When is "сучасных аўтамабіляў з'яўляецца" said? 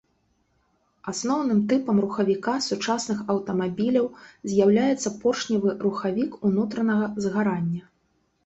2.69-5.13